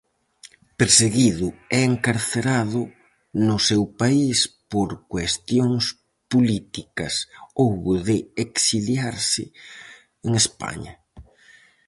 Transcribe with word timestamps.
Perseguido 0.79 1.47
e 1.75 1.77
encarcerado 1.91 2.81
no 3.47 3.57
seu 3.69 3.83
país 4.01 4.37
por 4.71 4.89
cuestións 5.13 5.83
políticas, 6.33 7.13
houbo 7.61 7.91
de 8.07 8.17
exiliarse 8.45 9.43
en 10.25 10.31
España. 10.43 10.93